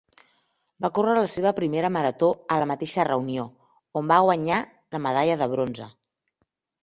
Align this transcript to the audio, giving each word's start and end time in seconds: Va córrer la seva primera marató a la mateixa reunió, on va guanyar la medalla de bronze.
Va 0.83 0.89
córrer 0.99 1.11
la 1.17 1.25
seva 1.33 1.49
primera 1.57 1.89
marató 1.97 2.29
a 2.55 2.57
la 2.63 2.69
mateixa 2.71 3.05
reunió, 3.09 3.45
on 4.01 4.09
va 4.13 4.19
guanyar 4.29 4.63
la 4.97 5.03
medalla 5.09 5.39
de 5.43 5.49
bronze. 5.55 5.91